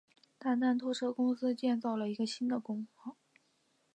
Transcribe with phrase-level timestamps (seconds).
[0.39, 3.15] 大丹拖车公司建造了一个新的厂房。